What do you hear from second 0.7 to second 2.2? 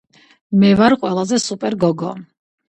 ვარ ყველაზე სუპერ გოგო